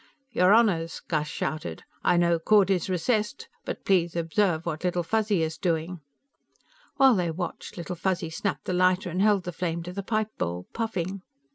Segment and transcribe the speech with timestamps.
[0.31, 5.43] "Your Honors!" Gus shouted, "I know court is recessed, but please observe what Little Fuzzy
[5.43, 6.01] is doing."
[6.95, 10.35] While they watched, Little Fuzzy snapped the lighter and held the flame to the pipe
[10.39, 11.21] bowl, puffing.